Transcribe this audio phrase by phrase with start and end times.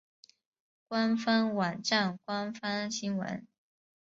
[0.87, 3.45] 官方网站官方新闻